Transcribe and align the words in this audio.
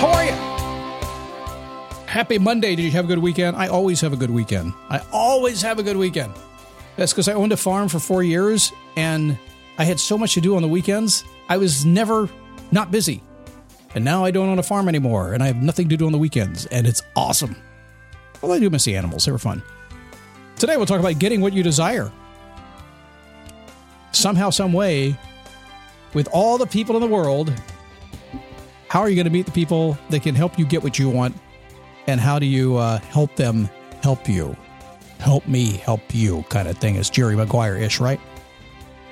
How 0.00 0.12
are 0.14 0.24
you? 0.24 0.30
Happy 2.06 2.38
Monday. 2.38 2.74
Did 2.74 2.82
you 2.82 2.90
have 2.92 3.04
a 3.04 3.08
good 3.08 3.18
weekend? 3.18 3.56
I 3.56 3.68
always 3.68 4.00
have 4.00 4.12
a 4.12 4.16
good 4.16 4.30
weekend. 4.30 4.72
I 4.88 5.02
always 5.12 5.60
have 5.62 5.78
a 5.78 5.82
good 5.82 5.96
weekend. 5.96 6.32
That's 6.96 7.12
because 7.12 7.28
I 7.28 7.34
owned 7.34 7.52
a 7.52 7.56
farm 7.56 7.88
for 7.88 7.98
four 7.98 8.22
years 8.22 8.72
and 8.96 9.38
I 9.76 9.84
had 9.84 10.00
so 10.00 10.16
much 10.18 10.34
to 10.34 10.40
do 10.40 10.56
on 10.56 10.62
the 10.62 10.68
weekends. 10.68 11.24
I 11.48 11.58
was 11.58 11.84
never 11.84 12.28
not 12.72 12.90
busy. 12.90 13.22
And 13.94 14.04
now 14.04 14.24
I 14.24 14.30
don't 14.30 14.48
own 14.48 14.58
a 14.58 14.62
farm 14.62 14.88
anymore 14.88 15.32
and 15.32 15.42
I 15.42 15.46
have 15.46 15.56
nothing 15.56 15.88
to 15.88 15.96
do 15.96 16.06
on 16.06 16.12
the 16.12 16.18
weekends. 16.18 16.66
And 16.66 16.86
it's 16.86 17.02
awesome. 17.16 17.56
Well, 18.42 18.52
I 18.52 18.58
do 18.58 18.70
miss 18.70 18.84
the 18.84 18.96
animals. 18.96 19.24
They 19.24 19.32
were 19.32 19.38
fun. 19.38 19.62
Today 20.56 20.76
we'll 20.76 20.86
talk 20.86 21.00
about 21.00 21.18
getting 21.18 21.40
what 21.40 21.52
you 21.52 21.62
desire. 21.62 22.12
Somehow, 24.12 24.50
some 24.50 24.72
way, 24.72 25.16
with 26.14 26.28
all 26.32 26.58
the 26.58 26.66
people 26.66 26.96
in 26.96 27.00
the 27.00 27.08
world, 27.08 27.52
how 28.88 29.00
are 29.00 29.08
you 29.08 29.14
going 29.14 29.26
to 29.26 29.30
meet 29.30 29.46
the 29.46 29.52
people 29.52 29.98
that 30.10 30.22
can 30.22 30.34
help 30.34 30.58
you 30.58 30.64
get 30.64 30.82
what 30.82 30.98
you 30.98 31.08
want 31.08 31.36
and 32.06 32.20
how 32.20 32.38
do 32.38 32.46
you 32.46 32.76
uh, 32.76 32.98
help 32.98 33.36
them 33.36 33.68
help 34.02 34.28
you 34.28 34.56
help 35.18 35.46
me 35.46 35.72
help 35.72 36.00
you 36.14 36.42
kind 36.48 36.68
of 36.68 36.78
thing 36.78 36.96
it's 36.96 37.10
jerry 37.10 37.36
maguire-ish 37.36 38.00
right 38.00 38.20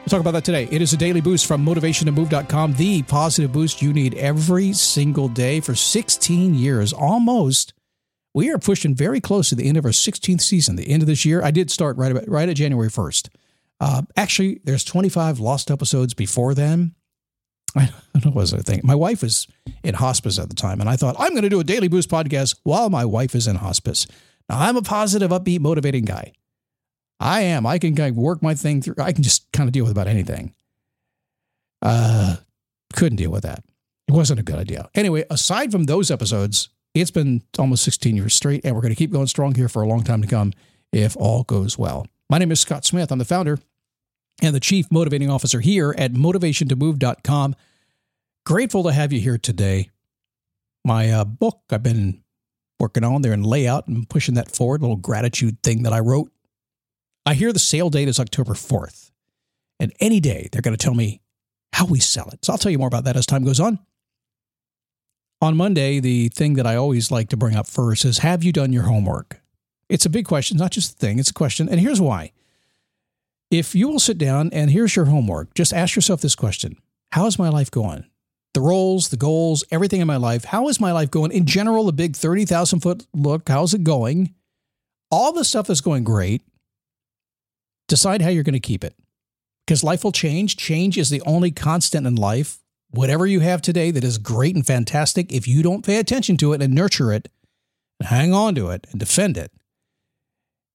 we'll 0.06 0.10
talk 0.10 0.20
about 0.20 0.32
that 0.32 0.44
today 0.44 0.68
it 0.70 0.80
is 0.80 0.92
a 0.92 0.96
daily 0.96 1.20
boost 1.20 1.46
from 1.46 1.66
motivationtomove.com 1.66 2.74
the 2.74 3.02
positive 3.02 3.52
boost 3.52 3.82
you 3.82 3.92
need 3.92 4.14
every 4.14 4.72
single 4.72 5.26
day 5.26 5.58
for 5.58 5.74
16 5.74 6.54
years 6.54 6.92
almost 6.92 7.72
we 8.32 8.48
are 8.48 8.58
pushing 8.58 8.94
very 8.94 9.20
close 9.20 9.48
to 9.48 9.56
the 9.56 9.66
end 9.66 9.76
of 9.76 9.84
our 9.84 9.90
16th 9.90 10.40
season 10.40 10.76
the 10.76 10.88
end 10.88 11.02
of 11.02 11.08
this 11.08 11.24
year 11.24 11.42
i 11.42 11.50
did 11.50 11.72
start 11.72 11.96
right 11.96 12.12
about 12.12 12.28
right 12.28 12.48
at 12.48 12.54
january 12.54 12.88
1st 12.88 13.30
uh, 13.80 14.02
actually 14.16 14.60
there's 14.62 14.84
25 14.84 15.40
lost 15.40 15.72
episodes 15.72 16.14
before 16.14 16.54
then 16.54 16.94
I 17.76 17.90
don't 18.14 18.24
know 18.24 18.30
what 18.30 18.42
was 18.42 18.54
I 18.54 18.58
thinking. 18.60 18.86
My 18.86 18.94
wife 18.94 19.20
was 19.20 19.46
in 19.84 19.92
hospice 19.92 20.38
at 20.38 20.48
the 20.48 20.54
time, 20.54 20.80
and 20.80 20.88
I 20.88 20.96
thought 20.96 21.14
I'm 21.18 21.32
going 21.32 21.42
to 21.42 21.50
do 21.50 21.60
a 21.60 21.64
daily 21.64 21.88
boost 21.88 22.08
podcast 22.08 22.58
while 22.62 22.88
my 22.88 23.04
wife 23.04 23.34
is 23.34 23.46
in 23.46 23.56
hospice. 23.56 24.06
Now 24.48 24.60
I'm 24.60 24.78
a 24.78 24.82
positive, 24.82 25.30
upbeat, 25.30 25.60
motivating 25.60 26.06
guy. 26.06 26.32
I 27.18 27.42
am. 27.42 27.66
I 27.66 27.78
can 27.78 27.94
kind 27.94 28.10
of 28.10 28.16
work 28.16 28.42
my 28.42 28.54
thing 28.54 28.82
through. 28.82 28.96
I 28.98 29.12
can 29.12 29.22
just 29.22 29.50
kind 29.52 29.68
of 29.68 29.72
deal 29.72 29.84
with 29.84 29.92
about 29.92 30.06
anything. 30.06 30.54
Uh, 31.82 32.36
couldn't 32.94 33.16
deal 33.16 33.30
with 33.30 33.42
that. 33.42 33.64
It 34.08 34.12
wasn't 34.12 34.40
a 34.40 34.42
good 34.42 34.58
idea. 34.58 34.88
Anyway, 34.94 35.24
aside 35.30 35.72
from 35.72 35.84
those 35.84 36.10
episodes, 36.10 36.68
it's 36.94 37.10
been 37.10 37.42
almost 37.58 37.84
16 37.84 38.16
years 38.16 38.34
straight, 38.34 38.64
and 38.64 38.74
we're 38.74 38.82
going 38.82 38.92
to 38.92 38.98
keep 38.98 39.12
going 39.12 39.26
strong 39.26 39.54
here 39.54 39.68
for 39.68 39.82
a 39.82 39.88
long 39.88 40.02
time 40.02 40.22
to 40.22 40.28
come 40.28 40.52
if 40.92 41.16
all 41.16 41.42
goes 41.42 41.78
well. 41.78 42.06
My 42.30 42.38
name 42.38 42.52
is 42.52 42.60
Scott 42.60 42.84
Smith. 42.84 43.10
I'm 43.10 43.18
the 43.18 43.24
founder 43.24 43.58
and 44.42 44.54
the 44.54 44.60
chief 44.60 44.90
motivating 44.90 45.30
officer 45.30 45.60
here 45.60 45.94
at 45.96 46.12
motivationtomove.com. 46.12 47.56
Grateful 48.44 48.82
to 48.84 48.92
have 48.92 49.12
you 49.12 49.20
here 49.20 49.38
today. 49.38 49.90
My 50.84 51.10
uh, 51.10 51.24
book 51.24 51.62
I've 51.70 51.82
been 51.82 52.22
working 52.78 53.04
on 53.04 53.22
there 53.22 53.32
in 53.32 53.42
layout 53.42 53.88
and 53.88 54.08
pushing 54.08 54.34
that 54.34 54.54
forward, 54.54 54.80
a 54.80 54.84
little 54.84 54.96
gratitude 54.96 55.62
thing 55.62 55.82
that 55.82 55.92
I 55.92 56.00
wrote. 56.00 56.30
I 57.26 57.34
hear 57.34 57.52
the 57.52 57.58
sale 57.58 57.90
date 57.90 58.06
is 58.06 58.20
October 58.20 58.54
4th, 58.54 59.10
and 59.80 59.92
any 59.98 60.20
day 60.20 60.48
they're 60.50 60.62
going 60.62 60.76
to 60.76 60.82
tell 60.82 60.94
me 60.94 61.20
how 61.72 61.84
we 61.84 61.98
sell 61.98 62.28
it. 62.28 62.44
So 62.44 62.52
I'll 62.52 62.58
tell 62.58 62.70
you 62.70 62.78
more 62.78 62.86
about 62.86 63.02
that 63.02 63.16
as 63.16 63.26
time 63.26 63.44
goes 63.44 63.58
on. 63.58 63.80
On 65.42 65.56
Monday, 65.56 65.98
the 65.98 66.28
thing 66.28 66.54
that 66.54 66.68
I 66.68 66.76
always 66.76 67.10
like 67.10 67.28
to 67.30 67.36
bring 67.36 67.56
up 67.56 67.66
first 67.66 68.04
is 68.04 68.18
Have 68.18 68.44
you 68.44 68.52
done 68.52 68.72
your 68.72 68.84
homework? 68.84 69.40
It's 69.88 70.06
a 70.06 70.10
big 70.10 70.24
question, 70.24 70.56
it's 70.56 70.62
not 70.62 70.70
just 70.70 70.94
a 70.94 70.98
thing, 70.98 71.18
it's 71.18 71.30
a 71.30 71.34
question. 71.34 71.68
And 71.68 71.80
here's 71.80 72.00
why. 72.00 72.30
If 73.50 73.74
you 73.74 73.88
will 73.88 73.98
sit 73.98 74.18
down 74.18 74.50
and 74.52 74.70
here's 74.70 74.94
your 74.94 75.04
homework, 75.06 75.52
just 75.54 75.72
ask 75.72 75.96
yourself 75.96 76.20
this 76.20 76.36
question 76.36 76.76
How 77.10 77.26
is 77.26 77.40
my 77.40 77.48
life 77.48 77.72
going? 77.72 78.06
The 78.54 78.60
roles, 78.60 79.08
the 79.08 79.16
goals, 79.16 79.64
everything 79.72 80.00
in 80.00 80.06
my 80.06 80.16
life. 80.16 80.44
How 80.44 80.68
is 80.68 80.80
my 80.80 80.92
life 80.92 81.10
going? 81.10 81.32
In 81.32 81.44
general, 81.44 81.84
the 81.84 81.92
big 81.92 82.14
30,000 82.14 82.80
foot 82.80 83.06
look, 83.12 83.48
how's 83.48 83.74
it 83.74 83.82
going? 83.82 84.32
All 85.10 85.32
the 85.32 85.44
stuff 85.44 85.68
is 85.68 85.80
going 85.80 86.04
great. 86.04 86.42
Decide 87.88 88.22
how 88.22 88.30
you're 88.30 88.42
going 88.42 88.52
to 88.54 88.60
keep 88.60 88.84
it 88.84 88.94
because 89.66 89.84
life 89.84 90.04
will 90.04 90.12
change. 90.12 90.56
Change 90.56 90.98
is 90.98 91.10
the 91.10 91.22
only 91.22 91.50
constant 91.50 92.06
in 92.06 92.14
life. 92.14 92.58
Whatever 92.90 93.26
you 93.26 93.40
have 93.40 93.62
today 93.62 93.90
that 93.90 94.04
is 94.04 94.18
great 94.18 94.54
and 94.54 94.66
fantastic, 94.66 95.32
if 95.32 95.46
you 95.48 95.62
don't 95.62 95.84
pay 95.84 95.98
attention 95.98 96.36
to 96.38 96.52
it 96.52 96.62
and 96.62 96.74
nurture 96.74 97.12
it, 97.12 97.28
and 97.98 98.08
hang 98.08 98.32
on 98.32 98.54
to 98.54 98.70
it 98.70 98.86
and 98.90 99.00
defend 99.00 99.36
it, 99.36 99.52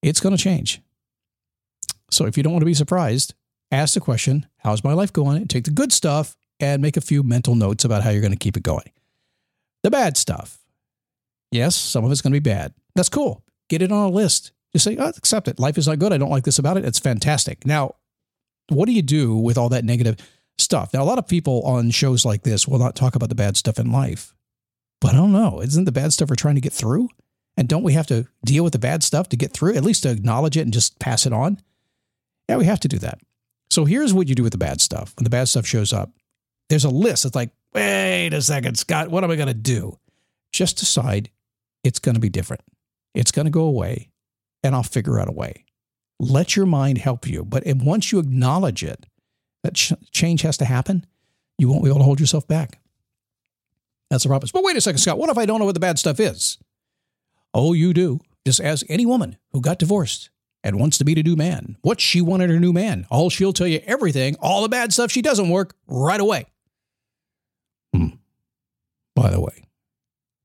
it's 0.02 0.20
going 0.20 0.36
to 0.36 0.42
change. 0.42 0.82
So 2.10 2.26
if 2.26 2.36
you 2.36 2.44
don't 2.44 2.54
want 2.54 2.62
to 2.62 2.68
be 2.68 2.74
surprised, 2.74 3.34
ask 3.72 3.94
the 3.94 4.00
question, 4.00 4.48
how's 4.58 4.84
my 4.84 4.94
life 4.94 5.14
going? 5.14 5.38
And 5.38 5.50
take 5.50 5.64
the 5.64 5.72
good 5.72 5.94
stuff 5.94 6.36
and 6.60 6.82
make 6.82 6.98
a 6.98 7.02
few 7.02 7.24
mental 7.24 7.56
notes 7.56 7.86
about 7.86 8.04
how 8.04 8.10
you're 8.10 8.22
going 8.22 8.34
to 8.34 8.38
keep 8.38 8.58
it 8.58 8.64
going. 8.64 8.92
The 9.84 9.92
bad 9.92 10.18
stuff. 10.18 10.60
Yes, 11.52 11.76
some 11.76 12.04
of 12.04 12.12
it's 12.12 12.22
going 12.22 12.34
to 12.34 12.40
be 12.40 12.50
bad. 12.50 12.74
That's 12.96 13.10
cool. 13.10 13.44
Get 13.70 13.82
it 13.82 13.92
on 13.92 14.06
a 14.06 14.10
list. 14.10 14.52
Just 14.74 14.86
say, 14.86 14.98
oh, 14.98 15.10
accept 15.10 15.48
it. 15.48 15.60
Life 15.60 15.78
is 15.78 15.88
not 15.88 16.00
good. 16.00 16.14
I 16.14 16.18
don't 16.18 16.30
like 16.30 16.46
this 16.46 16.60
about 16.60 16.78
it. 16.78 16.86
It's 16.86 17.00
fantastic. 17.00 17.66
Now, 17.66 17.96
what 18.70 18.86
do 18.86 18.94
you 18.94 19.02
do 19.02 19.36
with 19.36 19.58
all 19.58 19.70
that 19.70 19.84
negative 19.84 20.18
stuff? 20.58 20.94
Now, 20.94 21.04
a 21.04 21.06
lot 21.06 21.18
of 21.18 21.28
people 21.28 21.62
on 21.64 21.92
shows 21.92 22.26
like 22.26 22.44
this 22.44 22.68
will 22.68 22.80
not 22.80 22.96
talk 22.96 23.16
about 23.16 23.30
the 23.30 23.36
bad 23.36 23.58
stuff 23.58 23.80
in 23.80 23.92
life. 23.92 24.34
But 25.02 25.14
I 25.14 25.18
don't 25.18 25.34
know. 25.34 25.62
Isn't 25.62 25.86
the 25.86 25.92
bad 25.92 26.14
stuff 26.14 26.30
we're 26.30 26.36
trying 26.36 26.56
to 26.56 26.62
get 26.62 26.74
through? 26.74 27.10
And 27.58 27.68
don't 27.68 27.84
we 27.84 27.94
have 27.94 28.08
to 28.08 28.28
deal 28.46 28.64
with 28.64 28.74
the 28.74 28.80
bad 28.80 29.04
stuff 29.04 29.30
to 29.30 29.38
get 29.38 29.52
through, 29.52 29.76
at 29.76 29.84
least 29.84 30.04
to 30.04 30.12
acknowledge 30.12 30.56
it 30.56 30.62
and 30.62 30.72
just 30.72 31.00
pass 31.00 31.26
it 31.26 31.34
on? 31.34 31.60
Yeah, 32.48 32.58
we 32.58 32.66
have 32.66 32.80
to 32.82 32.88
do 32.88 33.00
that. 33.00 33.20
So 33.70 33.86
here's 33.86 34.14
what 34.14 34.30
you 34.30 34.36
do 34.36 34.44
with 34.44 34.52
the 34.52 34.58
bad 34.58 34.80
stuff. 34.80 35.14
When 35.18 35.24
the 35.24 35.30
bad 35.30 35.50
stuff 35.50 35.66
shows 35.66 35.92
up, 35.92 36.12
there's 36.70 36.86
a 36.86 36.90
list. 36.90 37.26
It's 37.26 37.36
like, 37.36 37.52
wait 37.74 38.34
a 38.34 38.42
second, 38.42 38.78
Scott, 38.78 39.10
what 39.10 39.24
am 39.24 39.32
I 39.32 39.36
going 39.36 39.48
to 39.48 39.54
do? 39.54 39.98
Just 40.52 40.78
decide 40.78 41.30
it's 41.84 42.00
going 42.00 42.16
to 42.16 42.22
be 42.22 42.30
different. 42.30 42.62
It's 43.14 43.32
going 43.32 43.46
to 43.46 43.52
go 43.52 43.64
away, 43.64 44.11
and 44.64 44.76
I'll 44.76 44.84
figure 44.84 45.20
out 45.20 45.30
a 45.30 45.34
way. 45.34 45.66
Let 46.20 46.56
your 46.56 46.66
mind 46.66 47.00
help 47.00 47.28
you. 47.28 47.44
But 47.44 47.64
once 47.68 48.12
you 48.12 48.20
acknowledge 48.20 48.84
it, 48.84 49.06
that 49.64 49.76
ch- 49.76 49.94
change 50.12 50.42
has 50.44 50.58
to 50.58 50.66
happen, 50.66 51.06
you 51.58 51.68
won't 51.68 51.84
be 51.84 51.90
able 51.90 52.00
to 52.00 52.06
hold 52.06 52.20
yourself 52.20 52.48
back. 52.48 52.80
That's 54.10 54.24
the 54.24 54.30
problem. 54.30 54.50
But 54.54 54.64
wait 54.64 54.76
a 54.76 54.82
second, 54.82 55.00
Scott, 55.00 55.18
what 55.18 55.30
if 55.30 55.38
I 55.38 55.46
don't 55.46 55.60
know 55.60 55.66
what 55.66 55.74
the 55.74 55.80
bad 55.80 55.98
stuff 55.98 56.20
is? 56.20 56.58
Oh, 57.54 57.74
you 57.74 57.94
do. 57.94 58.20
Just 58.46 58.60
ask 58.60 58.86
any 58.90 59.06
woman 59.06 59.38
who 59.52 59.62
got 59.62 59.80
divorced 59.80 60.30
and 60.64 60.80
wants 60.80 60.98
to 60.98 61.06
meet 61.06 61.18
a 61.18 61.24
new 61.24 61.36
man. 61.36 61.78
What 61.82 62.02
she 62.02 62.22
wanted 62.22 62.50
her 62.50 62.60
new 62.60 62.74
man. 62.74 63.06
All 63.10 63.30
she'll 63.30 63.54
tell 63.54 63.68
you 63.68 63.82
everything, 63.86 64.36
all 64.40 64.62
the 64.62 64.70
bad 64.70 64.94
stuff 64.94 65.12
she 65.12 65.22
doesn't 65.22 65.50
work 65.50 65.76
right 65.88 66.20
away. 66.20 66.46
Hmm. 67.94 68.08
By 69.16 69.30
the 69.30 69.42
way, 69.42 69.64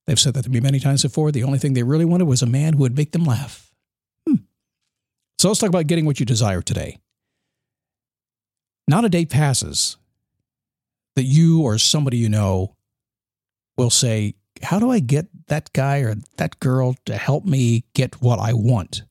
they've 0.07 0.19
said 0.19 0.35
that 0.35 0.45
to 0.45 0.51
me 0.51 0.61
many 0.61 0.81
times 0.81 1.03
before. 1.03 1.33
The 1.33 1.45
only 1.45 1.59
thing 1.59 1.75
they 1.75 1.83
really 1.83 2.05
wanted 2.05 2.27
was 2.27 2.43
a 2.43 2.47
man 2.47 2.75
who 2.75 2.81
would 2.81 2.97
make 2.97 3.13
them 3.13 3.25
laugh. 3.25 3.73
So 5.39 5.49
let's 5.49 5.61
talk 5.61 5.69
about 5.69 5.87
getting 5.87 6.07
what 6.07 6.19
you 6.19 6.27
desire 6.27 6.63
today. 6.63 6.99
Not 8.89 9.05
a 9.05 9.09
day 9.09 9.27
passes 9.27 9.97
that 11.17 11.25
you 11.25 11.63
or 11.63 11.79
somebody 11.79 12.19
you 12.19 12.29
know 12.29 12.75
will 13.77 13.91
say, 13.91 14.35
How 14.63 14.79
do 14.79 14.91
I 14.91 15.01
get 15.01 15.27
that 15.49 15.73
guy 15.73 15.99
or 15.99 16.15
that 16.37 16.61
girl 16.61 16.97
to 17.05 17.17
help 17.17 17.45
me 17.45 17.85
get 17.95 18.23
what 18.23 18.39
I 18.39 18.53
want? 18.53 19.03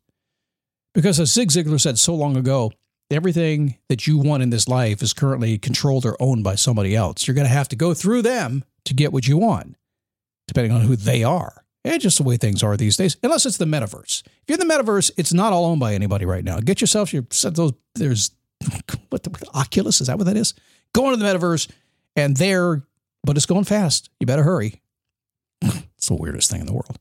Because 0.93 1.19
as 1.19 1.33
Zig 1.33 1.49
Ziglar 1.49 1.79
said 1.79 1.99
so 1.99 2.15
long 2.15 2.37
ago, 2.37 2.71
everything 3.11 3.77
that 3.89 4.07
you 4.07 4.17
want 4.17 4.41
in 4.41 4.49
this 4.49 4.67
life 4.67 5.01
is 5.01 5.13
currently 5.13 5.57
controlled 5.57 6.05
or 6.05 6.15
owned 6.19 6.43
by 6.43 6.55
somebody 6.55 6.95
else. 6.95 7.27
You're 7.27 7.35
going 7.35 7.47
to 7.47 7.53
have 7.53 7.67
to 7.69 7.75
go 7.75 7.93
through 7.93 8.21
them 8.21 8.63
to 8.85 8.93
get 8.93 9.11
what 9.11 9.27
you 9.27 9.37
want, 9.37 9.75
depending 10.47 10.71
on 10.71 10.81
who 10.81 10.95
they 10.95 11.23
are. 11.23 11.64
It's 11.85 12.03
just 12.03 12.17
the 12.17 12.23
way 12.23 12.35
things 12.35 12.63
are 12.63 12.75
these 12.75 12.97
days, 12.97 13.15
unless 13.21 13.45
it's 13.45 13.57
the 13.57 13.65
metaverse. 13.65 14.23
If 14.25 14.43
you're 14.47 14.59
in 14.59 14.67
the 14.67 14.73
metaverse, 14.73 15.11
it's 15.17 15.33
not 15.33 15.53
all 15.53 15.65
owned 15.65 15.79
by 15.79 15.93
anybody 15.93 16.25
right 16.25 16.43
now. 16.43 16.59
Get 16.59 16.81
yourself 16.81 17.13
your 17.13 17.25
those 17.43 17.73
there's 17.93 18.31
what 19.09 19.23
the 19.23 19.47
Oculus 19.53 20.01
is 20.01 20.07
that 20.07 20.17
what 20.17 20.25
that 20.25 20.35
is? 20.35 20.55
Go 20.93 21.05
into 21.11 21.17
the 21.17 21.25
metaverse 21.25 21.69
and 22.15 22.35
there, 22.37 22.83
but 23.23 23.37
it's 23.37 23.45
going 23.45 23.65
fast. 23.65 24.09
You 24.19 24.27
better 24.27 24.43
hurry. 24.43 24.81
It's 25.97 26.09
the 26.09 26.21
weirdest 26.21 26.51
thing 26.51 26.59
in 26.59 26.67
the 26.67 26.73
world. 26.73 26.99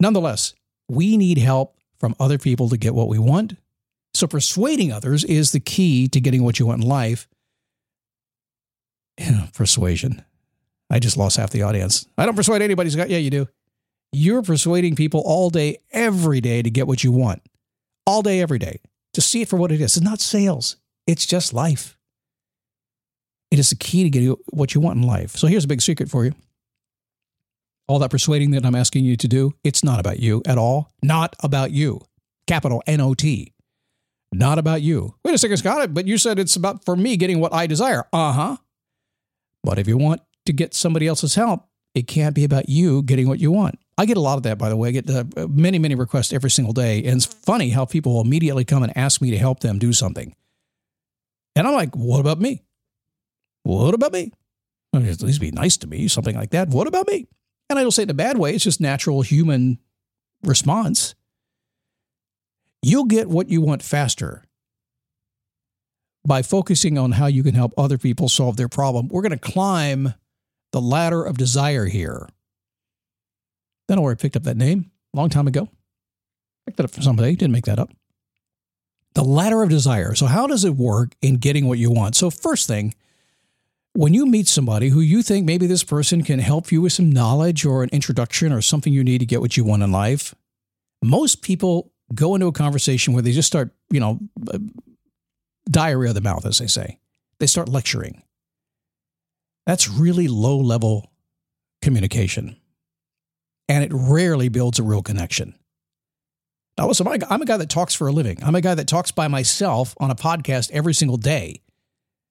Nonetheless, 0.00 0.54
we 0.88 1.18
need 1.18 1.36
help 1.36 1.76
from 1.98 2.14
other 2.18 2.38
people 2.38 2.70
to 2.70 2.78
get 2.78 2.94
what 2.94 3.08
we 3.08 3.18
want. 3.18 3.56
So 4.14 4.26
persuading 4.26 4.90
others 4.90 5.22
is 5.24 5.52
the 5.52 5.60
key 5.60 6.08
to 6.08 6.20
getting 6.20 6.42
what 6.42 6.58
you 6.58 6.64
want 6.64 6.82
in 6.82 6.88
life. 6.88 7.28
Persuasion. 9.52 10.24
I 10.88 10.98
just 10.98 11.18
lost 11.18 11.36
half 11.36 11.50
the 11.50 11.62
audience. 11.62 12.06
I 12.16 12.24
don't 12.24 12.36
persuade 12.36 12.62
anybody. 12.62 12.88
Yeah, 12.90 13.04
you 13.04 13.28
do. 13.28 13.48
You're 14.12 14.42
persuading 14.42 14.94
people 14.94 15.22
all 15.24 15.48
day, 15.48 15.78
every 15.90 16.40
day 16.40 16.62
to 16.62 16.70
get 16.70 16.86
what 16.86 17.02
you 17.02 17.12
want. 17.12 17.42
All 18.06 18.22
day, 18.22 18.40
every 18.40 18.58
day. 18.58 18.80
To 19.14 19.20
see 19.20 19.42
it 19.42 19.48
for 19.48 19.56
what 19.56 19.72
it 19.72 19.80
is. 19.80 19.96
It's 19.96 20.04
not 20.04 20.20
sales, 20.20 20.76
it's 21.06 21.26
just 21.26 21.52
life. 21.52 21.96
It 23.50 23.58
is 23.58 23.70
the 23.70 23.76
key 23.76 24.04
to 24.04 24.10
getting 24.10 24.34
what 24.50 24.74
you 24.74 24.80
want 24.80 24.98
in 24.98 25.06
life. 25.06 25.36
So 25.36 25.46
here's 25.46 25.64
a 25.64 25.68
big 25.68 25.82
secret 25.82 26.10
for 26.10 26.24
you. 26.24 26.34
All 27.86 27.98
that 27.98 28.10
persuading 28.10 28.52
that 28.52 28.64
I'm 28.64 28.74
asking 28.74 29.04
you 29.04 29.16
to 29.18 29.28
do, 29.28 29.52
it's 29.62 29.84
not 29.84 30.00
about 30.00 30.20
you 30.20 30.42
at 30.46 30.56
all. 30.56 30.90
Not 31.02 31.36
about 31.40 31.70
you. 31.70 32.00
Capital 32.46 32.82
N 32.86 33.00
O 33.00 33.12
T. 33.12 33.52
Not 34.32 34.58
about 34.58 34.80
you. 34.80 35.14
Wait 35.24 35.34
a 35.34 35.38
second, 35.38 35.58
Scott, 35.58 35.92
but 35.92 36.06
you 36.06 36.16
said 36.16 36.38
it's 36.38 36.56
about 36.56 36.84
for 36.86 36.96
me 36.96 37.18
getting 37.18 37.40
what 37.40 37.52
I 37.52 37.66
desire. 37.66 38.04
Uh 38.12 38.32
huh. 38.32 38.56
But 39.62 39.78
if 39.78 39.86
you 39.86 39.98
want 39.98 40.22
to 40.46 40.52
get 40.52 40.72
somebody 40.72 41.06
else's 41.06 41.34
help, 41.34 41.66
it 41.94 42.06
can't 42.06 42.34
be 42.34 42.44
about 42.44 42.70
you 42.70 43.02
getting 43.02 43.28
what 43.28 43.40
you 43.40 43.52
want. 43.52 43.78
I 44.02 44.04
get 44.04 44.16
a 44.16 44.20
lot 44.20 44.36
of 44.36 44.42
that, 44.42 44.58
by 44.58 44.68
the 44.68 44.76
way. 44.76 44.88
I 44.88 44.90
get 44.90 45.08
uh, 45.08 45.46
many, 45.48 45.78
many 45.78 45.94
requests 45.94 46.32
every 46.32 46.50
single 46.50 46.72
day. 46.72 47.04
And 47.04 47.18
it's 47.18 47.24
funny 47.24 47.68
how 47.68 47.84
people 47.84 48.14
will 48.14 48.22
immediately 48.22 48.64
come 48.64 48.82
and 48.82 48.96
ask 48.98 49.22
me 49.22 49.30
to 49.30 49.38
help 49.38 49.60
them 49.60 49.78
do 49.78 49.92
something. 49.92 50.34
And 51.54 51.68
I'm 51.68 51.74
like, 51.74 51.94
what 51.94 52.18
about 52.18 52.40
me? 52.40 52.64
What 53.62 53.94
about 53.94 54.12
me? 54.12 54.32
At 54.92 55.22
least 55.22 55.40
be 55.40 55.52
nice 55.52 55.76
to 55.76 55.86
me, 55.86 56.08
something 56.08 56.34
like 56.34 56.50
that. 56.50 56.68
What 56.70 56.88
about 56.88 57.06
me? 57.06 57.28
And 57.70 57.78
I 57.78 57.82
don't 57.82 57.92
say 57.92 58.02
it 58.02 58.06
in 58.06 58.10
a 58.10 58.14
bad 58.14 58.38
way. 58.38 58.54
It's 58.54 58.64
just 58.64 58.80
natural 58.80 59.22
human 59.22 59.78
response. 60.42 61.14
You'll 62.82 63.04
get 63.04 63.28
what 63.28 63.50
you 63.50 63.60
want 63.60 63.82
faster 63.82 64.42
by 66.26 66.42
focusing 66.42 66.98
on 66.98 67.12
how 67.12 67.26
you 67.26 67.44
can 67.44 67.54
help 67.54 67.72
other 67.78 67.98
people 67.98 68.28
solve 68.28 68.56
their 68.56 68.68
problem. 68.68 69.06
We're 69.06 69.22
going 69.22 69.30
to 69.30 69.38
climb 69.38 70.14
the 70.72 70.80
ladder 70.80 71.22
of 71.22 71.38
desire 71.38 71.86
here. 71.86 72.28
Don't 73.88 73.96
know 73.96 74.02
where 74.02 74.12
I 74.12 74.16
picked 74.16 74.36
up 74.36 74.44
that 74.44 74.56
name 74.56 74.90
a 75.14 75.16
long 75.16 75.28
time 75.28 75.46
ago. 75.46 75.68
Picked 76.66 76.76
that 76.76 76.84
up 76.84 76.90
for 76.90 77.02
somebody, 77.02 77.34
didn't 77.34 77.52
make 77.52 77.66
that 77.66 77.78
up. 77.78 77.90
The 79.14 79.24
ladder 79.24 79.62
of 79.62 79.68
desire. 79.68 80.14
So, 80.14 80.26
how 80.26 80.46
does 80.46 80.64
it 80.64 80.76
work 80.76 81.14
in 81.20 81.36
getting 81.36 81.66
what 81.66 81.78
you 81.78 81.90
want? 81.90 82.16
So, 82.16 82.30
first 82.30 82.66
thing, 82.66 82.94
when 83.94 84.14
you 84.14 84.24
meet 84.24 84.48
somebody 84.48 84.88
who 84.88 85.00
you 85.00 85.22
think 85.22 85.44
maybe 85.44 85.66
this 85.66 85.84
person 85.84 86.22
can 86.22 86.38
help 86.38 86.72
you 86.72 86.80
with 86.80 86.94
some 86.94 87.10
knowledge 87.10 87.66
or 87.66 87.82
an 87.82 87.90
introduction 87.92 88.52
or 88.52 88.62
something 88.62 88.92
you 88.92 89.04
need 89.04 89.18
to 89.18 89.26
get 89.26 89.40
what 89.40 89.56
you 89.56 89.64
want 89.64 89.82
in 89.82 89.92
life, 89.92 90.34
most 91.02 91.42
people 91.42 91.92
go 92.14 92.34
into 92.34 92.46
a 92.46 92.52
conversation 92.52 93.12
where 93.12 93.22
they 93.22 93.32
just 93.32 93.48
start, 93.48 93.70
you 93.90 94.00
know, 94.00 94.18
uh, 94.50 94.58
diarrhea 95.70 96.10
of 96.10 96.14
the 96.14 96.20
mouth, 96.20 96.46
as 96.46 96.58
they 96.58 96.66
say. 96.66 96.98
They 97.38 97.46
start 97.46 97.68
lecturing. 97.68 98.22
That's 99.66 99.88
really 99.88 100.28
low 100.28 100.58
level 100.58 101.10
communication. 101.82 102.56
And 103.68 103.84
it 103.84 103.90
rarely 103.94 104.48
builds 104.48 104.78
a 104.78 104.82
real 104.82 105.02
connection. 105.02 105.54
Now, 106.78 106.88
listen, 106.88 107.06
I'm 107.06 107.42
a 107.42 107.46
guy 107.46 107.56
that 107.58 107.68
talks 107.68 107.94
for 107.94 108.06
a 108.08 108.12
living. 108.12 108.38
I'm 108.42 108.54
a 108.54 108.60
guy 108.60 108.74
that 108.74 108.88
talks 108.88 109.10
by 109.10 109.28
myself 109.28 109.94
on 109.98 110.10
a 110.10 110.14
podcast 110.14 110.70
every 110.72 110.94
single 110.94 111.18
day. 111.18 111.60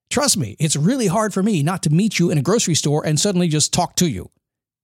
Trust 0.09 0.35
me, 0.35 0.55
it's 0.59 0.75
really 0.75 1.07
hard 1.07 1.33
for 1.33 1.41
me 1.41 1.63
not 1.63 1.83
to 1.83 1.89
meet 1.89 2.19
you 2.19 2.31
in 2.31 2.37
a 2.37 2.41
grocery 2.41 2.75
store 2.75 3.05
and 3.05 3.19
suddenly 3.19 3.47
just 3.47 3.71
talk 3.71 3.95
to 3.97 4.09
you. 4.09 4.29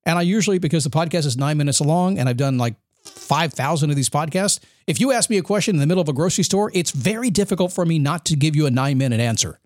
And 0.06 0.18
I 0.18 0.22
usually, 0.22 0.58
because 0.58 0.86
the 0.86 0.90
podcast 0.90 1.26
is 1.26 1.36
nine 1.36 1.58
minutes 1.58 1.82
long 1.82 2.18
and 2.18 2.30
I've 2.30 2.38
done 2.38 2.58
like 2.58 2.76
5,000 3.04 3.90
of 3.90 3.96
these 3.96 4.10
podcasts, 4.10 4.60
if 4.86 5.02
you 5.02 5.12
ask 5.12 5.30
me 5.30 5.38
a 5.38 5.44
question 5.44 5.76
in 5.76 5.82
the 5.82 5.88
middle 5.88 6.02
of 6.02 6.08
a 6.08 6.14
grocery 6.14 6.46
store, 6.46 6.72
it's 6.74 6.92
very 6.92 7.30
difficult 7.30 7.74
for 7.74 7.86
me 7.86 8.00
not 8.00 8.24
to 8.26 8.36
give 8.36 8.56
you 8.56 8.68
a 8.68 8.72
nine 8.72 8.98
minute 8.98 9.20
answer. 9.20 9.60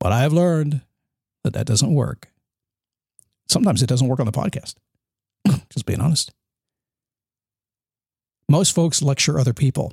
But 0.00 0.12
I 0.12 0.20
have 0.20 0.32
learned 0.32 0.80
that 1.44 1.52
that 1.52 1.66
doesn't 1.66 1.92
work. 1.92 2.28
Sometimes 3.50 3.82
it 3.82 3.88
doesn't 3.88 4.08
work 4.08 4.20
on 4.20 4.26
the 4.26 4.32
podcast. 4.32 4.76
Just 5.78 5.86
being 5.86 6.00
honest. 6.00 6.32
Most 8.48 8.74
folks 8.74 9.00
lecture 9.00 9.38
other 9.38 9.52
people. 9.52 9.92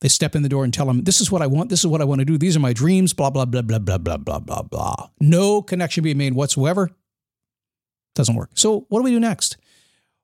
They 0.00 0.08
step 0.08 0.34
in 0.34 0.40
the 0.40 0.48
door 0.48 0.64
and 0.64 0.72
tell 0.72 0.86
them, 0.86 1.04
This 1.04 1.20
is 1.20 1.30
what 1.30 1.42
I 1.42 1.46
want. 1.46 1.68
This 1.68 1.80
is 1.80 1.86
what 1.86 2.00
I 2.00 2.04
want 2.04 2.20
to 2.20 2.24
do. 2.24 2.38
These 2.38 2.56
are 2.56 2.60
my 2.60 2.72
dreams. 2.72 3.12
Blah, 3.12 3.28
blah, 3.28 3.44
blah, 3.44 3.60
blah, 3.60 3.78
blah, 3.78 3.98
blah, 3.98 4.16
blah, 4.16 4.38
blah, 4.38 4.62
blah. 4.62 5.10
No 5.20 5.60
connection 5.60 6.02
being 6.02 6.16
made 6.16 6.32
whatsoever. 6.32 6.92
Doesn't 8.14 8.36
work. 8.36 8.52
So, 8.54 8.86
what 8.88 9.00
do 9.00 9.02
we 9.02 9.10
do 9.10 9.20
next? 9.20 9.58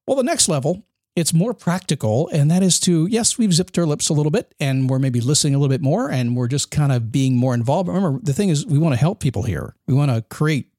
Well, 0.06 0.16
the 0.16 0.22
next 0.22 0.48
level, 0.48 0.86
it's 1.14 1.34
more 1.34 1.52
practical. 1.52 2.28
And 2.28 2.50
that 2.50 2.62
is 2.62 2.80
to, 2.80 3.06
yes, 3.06 3.36
we've 3.36 3.52
zipped 3.52 3.76
our 3.76 3.84
lips 3.84 4.08
a 4.08 4.14
little 4.14 4.32
bit 4.32 4.54
and 4.58 4.88
we're 4.88 4.98
maybe 4.98 5.20
listening 5.20 5.54
a 5.54 5.58
little 5.58 5.74
bit 5.74 5.82
more 5.82 6.10
and 6.10 6.34
we're 6.34 6.48
just 6.48 6.70
kind 6.70 6.92
of 6.92 7.12
being 7.12 7.36
more 7.36 7.52
involved. 7.52 7.88
But 7.88 7.92
remember, 7.92 8.20
the 8.22 8.32
thing 8.32 8.48
is, 8.48 8.64
we 8.64 8.78
want 8.78 8.94
to 8.94 9.00
help 9.00 9.20
people 9.20 9.42
here. 9.42 9.74
We 9.86 9.92
want 9.92 10.10
to 10.10 10.22
create 10.34 10.70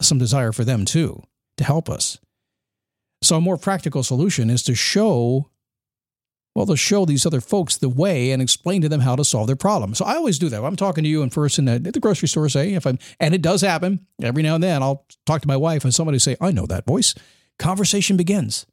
some 0.00 0.18
desire 0.18 0.50
for 0.50 0.64
them 0.64 0.84
too 0.84 1.22
to 1.58 1.64
help 1.64 1.88
us. 1.90 2.18
So, 3.22 3.36
a 3.36 3.40
more 3.40 3.56
practical 3.56 4.02
solution 4.02 4.50
is 4.50 4.62
to 4.64 4.74
show 4.74 5.50
well, 6.58 6.66
to 6.66 6.76
show 6.76 7.04
these 7.04 7.24
other 7.24 7.40
folks 7.40 7.76
the 7.76 7.88
way 7.88 8.32
and 8.32 8.42
explain 8.42 8.82
to 8.82 8.88
them 8.88 8.98
how 8.98 9.14
to 9.14 9.24
solve 9.24 9.46
their 9.46 9.54
problem. 9.54 9.94
So 9.94 10.04
I 10.04 10.16
always 10.16 10.40
do 10.40 10.48
that. 10.48 10.64
I'm 10.64 10.74
talking 10.74 11.04
to 11.04 11.08
you 11.08 11.22
in 11.22 11.30
person 11.30 11.68
at 11.68 11.84
the 11.84 12.00
grocery 12.00 12.26
store, 12.26 12.48
say, 12.48 12.74
if 12.74 12.84
I'm, 12.84 12.98
and 13.20 13.32
it 13.32 13.42
does 13.42 13.60
happen 13.60 14.08
every 14.20 14.42
now 14.42 14.56
and 14.56 14.64
then, 14.64 14.82
I'll 14.82 15.06
talk 15.24 15.40
to 15.42 15.46
my 15.46 15.56
wife 15.56 15.84
and 15.84 15.94
somebody 15.94 16.18
say, 16.18 16.36
I 16.40 16.50
know 16.50 16.66
that 16.66 16.84
voice. 16.84 17.14
Conversation 17.60 18.16
begins. 18.16 18.66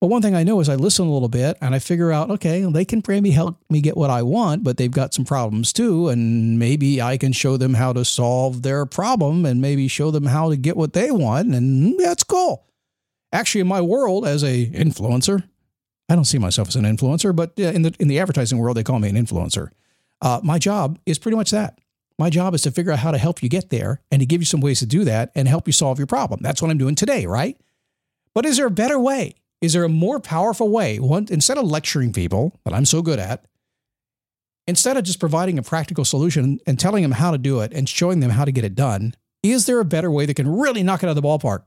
But 0.00 0.08
one 0.08 0.20
thing 0.20 0.34
I 0.34 0.42
know 0.42 0.58
is 0.58 0.68
I 0.68 0.74
listen 0.74 1.06
a 1.06 1.12
little 1.12 1.28
bit 1.28 1.56
and 1.60 1.76
I 1.76 1.78
figure 1.78 2.10
out, 2.10 2.28
okay, 2.30 2.62
they 2.62 2.84
can 2.84 3.04
maybe 3.06 3.30
help 3.30 3.56
me 3.70 3.80
get 3.80 3.96
what 3.96 4.10
I 4.10 4.22
want, 4.22 4.64
but 4.64 4.76
they've 4.76 4.90
got 4.90 5.14
some 5.14 5.24
problems 5.24 5.72
too. 5.72 6.08
And 6.08 6.58
maybe 6.58 7.00
I 7.00 7.18
can 7.18 7.32
show 7.32 7.56
them 7.56 7.74
how 7.74 7.92
to 7.92 8.04
solve 8.04 8.62
their 8.62 8.84
problem 8.84 9.46
and 9.46 9.60
maybe 9.60 9.86
show 9.86 10.10
them 10.10 10.26
how 10.26 10.50
to 10.50 10.56
get 10.56 10.76
what 10.76 10.92
they 10.92 11.12
want. 11.12 11.54
And 11.54 11.96
that's 12.00 12.24
cool. 12.24 12.66
Actually, 13.32 13.60
in 13.60 13.66
my 13.66 13.80
world 13.80 14.26
as 14.26 14.42
a 14.42 14.66
influencer, 14.66 15.48
I 16.08 16.14
don't 16.14 16.24
see 16.24 16.38
myself 16.38 16.68
as 16.68 16.76
an 16.76 16.84
influencer, 16.84 17.34
but 17.34 17.58
in 17.58 17.82
the 17.82 17.94
in 17.98 18.08
the 18.08 18.18
advertising 18.20 18.58
world, 18.58 18.76
they 18.76 18.84
call 18.84 18.98
me 18.98 19.08
an 19.08 19.16
influencer. 19.16 19.70
Uh, 20.20 20.40
my 20.42 20.58
job 20.58 20.98
is 21.04 21.18
pretty 21.18 21.36
much 21.36 21.50
that. 21.50 21.78
My 22.18 22.30
job 22.30 22.54
is 22.54 22.62
to 22.62 22.70
figure 22.70 22.92
out 22.92 23.00
how 23.00 23.10
to 23.10 23.18
help 23.18 23.42
you 23.42 23.48
get 23.48 23.68
there 23.68 24.00
and 24.10 24.20
to 24.20 24.26
give 24.26 24.40
you 24.40 24.46
some 24.46 24.60
ways 24.60 24.78
to 24.78 24.86
do 24.86 25.04
that 25.04 25.30
and 25.34 25.46
help 25.46 25.66
you 25.66 25.72
solve 25.72 25.98
your 25.98 26.06
problem. 26.06 26.40
That's 26.42 26.62
what 26.62 26.70
I'm 26.70 26.78
doing 26.78 26.94
today, 26.94 27.26
right? 27.26 27.60
But 28.34 28.46
is 28.46 28.56
there 28.56 28.66
a 28.66 28.70
better 28.70 28.98
way? 28.98 29.34
Is 29.60 29.74
there 29.74 29.84
a 29.84 29.88
more 29.88 30.20
powerful 30.20 30.70
way? 30.70 30.98
One, 30.98 31.26
instead 31.30 31.58
of 31.58 31.64
lecturing 31.64 32.12
people 32.12 32.58
that 32.64 32.72
I'm 32.72 32.84
so 32.86 33.02
good 33.02 33.18
at, 33.18 33.44
instead 34.66 34.96
of 34.96 35.04
just 35.04 35.20
providing 35.20 35.58
a 35.58 35.62
practical 35.62 36.04
solution 36.04 36.58
and 36.66 36.78
telling 36.78 37.02
them 37.02 37.12
how 37.12 37.30
to 37.30 37.38
do 37.38 37.60
it 37.60 37.72
and 37.72 37.88
showing 37.88 38.20
them 38.20 38.30
how 38.30 38.44
to 38.44 38.52
get 38.52 38.64
it 38.64 38.74
done, 38.74 39.14
is 39.42 39.66
there 39.66 39.80
a 39.80 39.84
better 39.84 40.10
way 40.10 40.26
that 40.26 40.34
can 40.34 40.48
really 40.48 40.82
knock 40.82 41.02
it 41.02 41.06
out 41.06 41.16
of 41.16 41.16
the 41.16 41.22
ballpark 41.22 41.64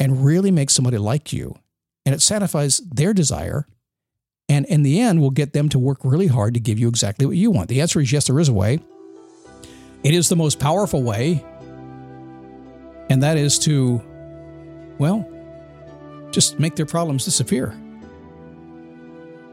and 0.00 0.24
really 0.24 0.50
make 0.50 0.70
somebody 0.70 0.98
like 0.98 1.32
you 1.32 1.56
and 2.04 2.14
it 2.14 2.22
satisfies 2.22 2.78
their 2.78 3.12
desire. 3.12 3.66
And 4.48 4.66
in 4.66 4.82
the 4.82 5.00
end, 5.00 5.20
will 5.20 5.30
get 5.30 5.52
them 5.52 5.68
to 5.70 5.78
work 5.78 5.98
really 6.02 6.26
hard 6.26 6.54
to 6.54 6.60
give 6.60 6.78
you 6.78 6.88
exactly 6.88 7.26
what 7.26 7.36
you 7.36 7.50
want. 7.50 7.68
The 7.68 7.80
answer 7.80 8.00
is 8.00 8.12
yes, 8.12 8.26
there 8.26 8.38
is 8.38 8.48
a 8.48 8.52
way. 8.52 8.80
It 10.02 10.14
is 10.14 10.28
the 10.28 10.36
most 10.36 10.58
powerful 10.58 11.02
way. 11.02 11.44
And 13.08 13.22
that 13.22 13.36
is 13.36 13.58
to, 13.60 14.02
well, 14.98 15.28
just 16.32 16.58
make 16.58 16.76
their 16.76 16.86
problems 16.86 17.24
disappear. 17.24 17.78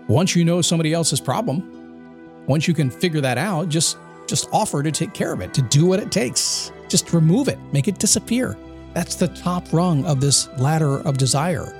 Once 0.08 0.36
you 0.36 0.44
know 0.44 0.62
somebody 0.62 0.92
else's 0.92 1.22
problem, 1.22 2.46
once 2.48 2.68
you 2.68 2.74
can 2.74 2.90
figure 2.90 3.22
that 3.22 3.38
out, 3.38 3.70
just 3.70 3.98
just 4.28 4.48
offer 4.52 4.84
to 4.84 4.92
take 4.92 5.14
care 5.14 5.34
of 5.34 5.42
it, 5.42 5.54
to 5.56 5.62
do 5.62 5.88
what 5.88 6.00
it 6.00 6.12
takes. 6.12 6.72
Just 6.88 7.14
remove 7.14 7.48
it, 7.48 7.58
make 7.72 7.88
it 7.88 7.98
disappear. 7.98 8.56
That's 8.94 9.16
the 9.16 9.28
top 9.28 9.72
rung 9.72 10.06
of 10.06 10.20
this 10.20 10.50
ladder 10.58 11.00
of 11.00 11.18
desire 11.18 11.76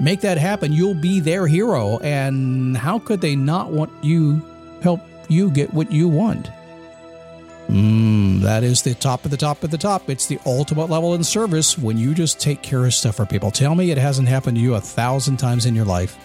make 0.00 0.20
that 0.20 0.38
happen, 0.38 0.72
you'll 0.72 0.94
be 0.94 1.20
their 1.20 1.46
hero. 1.46 1.98
And 1.98 2.76
how 2.76 2.98
could 2.98 3.20
they 3.20 3.36
not 3.36 3.72
want 3.72 3.92
you 4.02 4.42
help 4.82 5.00
you 5.28 5.50
get 5.50 5.72
what 5.74 5.90
you 5.90 6.08
want? 6.08 6.50
Mm, 7.68 8.40
that 8.40 8.64
is 8.64 8.82
the 8.82 8.94
top 8.94 9.24
of 9.24 9.30
the 9.30 9.36
top 9.36 9.62
of 9.62 9.70
the 9.70 9.78
top. 9.78 10.08
It's 10.08 10.26
the 10.26 10.38
ultimate 10.46 10.88
level 10.88 11.14
in 11.14 11.22
service 11.22 11.76
when 11.76 11.98
you 11.98 12.14
just 12.14 12.40
take 12.40 12.62
care 12.62 12.86
of 12.86 12.94
stuff 12.94 13.16
for 13.16 13.26
people. 13.26 13.50
Tell 13.50 13.74
me 13.74 13.90
it 13.90 13.98
hasn't 13.98 14.28
happened 14.28 14.56
to 14.56 14.62
you 14.62 14.74
a 14.74 14.80
thousand 14.80 15.36
times 15.36 15.66
in 15.66 15.74
your 15.74 15.84
life. 15.84 16.16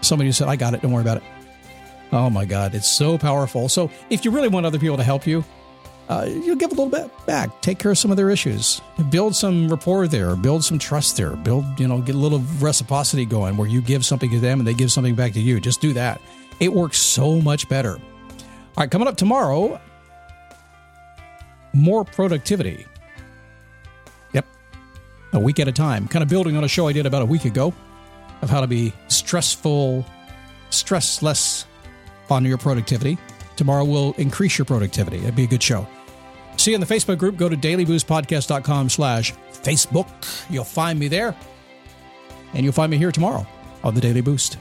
Somebody 0.00 0.32
said, 0.32 0.48
I 0.48 0.56
got 0.56 0.74
it. 0.74 0.82
Don't 0.82 0.92
worry 0.92 1.02
about 1.02 1.18
it. 1.18 1.22
Oh 2.12 2.30
my 2.30 2.44
God, 2.44 2.74
it's 2.74 2.88
so 2.88 3.18
powerful. 3.18 3.68
So 3.68 3.90
if 4.08 4.24
you 4.24 4.30
really 4.30 4.48
want 4.48 4.64
other 4.64 4.78
people 4.78 4.96
to 4.96 5.02
help 5.02 5.26
you, 5.26 5.44
uh, 6.08 6.26
you'll 6.28 6.56
give 6.56 6.70
a 6.70 6.74
little 6.74 6.90
bit 6.90 7.10
back. 7.26 7.62
Take 7.62 7.78
care 7.78 7.90
of 7.90 7.98
some 7.98 8.10
of 8.10 8.16
their 8.16 8.30
issues. 8.30 8.80
Build 9.10 9.34
some 9.34 9.68
rapport 9.68 10.06
there. 10.06 10.36
Build 10.36 10.64
some 10.64 10.78
trust 10.78 11.16
there. 11.16 11.30
Build, 11.30 11.64
you 11.80 11.88
know, 11.88 12.00
get 12.00 12.14
a 12.14 12.18
little 12.18 12.40
reciprocity 12.58 13.24
going 13.24 13.56
where 13.56 13.68
you 13.68 13.80
give 13.80 14.04
something 14.04 14.30
to 14.30 14.38
them 14.38 14.60
and 14.60 14.66
they 14.66 14.74
give 14.74 14.92
something 14.92 15.14
back 15.14 15.32
to 15.32 15.40
you. 15.40 15.60
Just 15.60 15.80
do 15.80 15.92
that. 15.94 16.20
It 16.60 16.72
works 16.72 16.98
so 16.98 17.40
much 17.40 17.68
better. 17.68 17.94
All 17.96 18.82
right, 18.82 18.90
coming 18.90 19.08
up 19.08 19.16
tomorrow, 19.16 19.80
more 21.72 22.04
productivity. 22.04 22.86
Yep. 24.32 24.46
a 25.32 25.38
week 25.38 25.58
at 25.60 25.68
a 25.68 25.72
time, 25.72 26.08
kind 26.08 26.22
of 26.22 26.28
building 26.28 26.56
on 26.56 26.64
a 26.64 26.68
show 26.68 26.88
I 26.88 26.92
did 26.92 27.06
about 27.06 27.22
a 27.22 27.26
week 27.26 27.44
ago 27.44 27.72
of 28.42 28.50
how 28.50 28.60
to 28.60 28.66
be 28.66 28.92
stressful, 29.08 30.04
stressless 30.70 31.64
on 32.30 32.44
your 32.44 32.58
productivity. 32.58 33.16
Tomorrow 33.56 33.84
will 33.84 34.14
increase 34.18 34.58
your 34.58 34.64
productivity. 34.64 35.18
It'd 35.18 35.36
be 35.36 35.44
a 35.44 35.48
good 35.48 35.62
show. 35.62 35.86
See 36.56 36.70
you 36.70 36.76
in 36.76 36.80
the 36.80 36.86
Facebook 36.86 37.18
group. 37.18 37.36
Go 37.36 37.48
to 37.48 37.56
dailyboostpodcast.com 37.56 38.88
slash 38.88 39.32
Facebook. 39.52 40.08
You'll 40.50 40.64
find 40.64 40.98
me 40.98 41.08
there. 41.08 41.34
And 42.52 42.62
you'll 42.62 42.72
find 42.72 42.90
me 42.90 42.96
here 42.96 43.10
tomorrow 43.10 43.46
on 43.82 43.94
the 43.94 44.00
Daily 44.00 44.20
Boost. 44.20 44.58